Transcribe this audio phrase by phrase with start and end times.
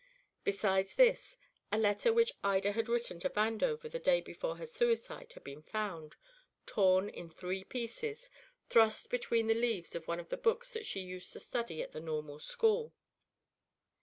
[0.43, 1.37] Besides this,
[1.71, 5.61] a letter which Ida had written to Vandover the day before her suicide had been
[5.61, 6.15] found,
[6.65, 8.31] torn in three pieces,
[8.67, 11.91] thrust between the leaves of one of the books that she used to study at
[11.91, 12.95] the normal school.